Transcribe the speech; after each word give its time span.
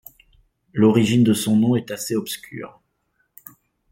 L'origine 0.73 1.23
de 1.23 1.31
son 1.31 1.57
nom 1.57 1.75
est 1.75 1.91
assez 1.91 2.15
obscure. 2.15 2.81